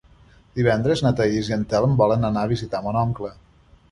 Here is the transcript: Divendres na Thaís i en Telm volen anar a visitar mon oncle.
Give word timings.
Divendres 0.59 1.03
na 1.07 1.11
Thaís 1.19 1.51
i 1.51 1.55
en 1.59 1.67
Telm 1.73 1.93
volen 2.01 2.27
anar 2.31 2.45
a 2.49 2.53
visitar 2.55 2.83
mon 2.87 3.01
oncle. 3.05 3.33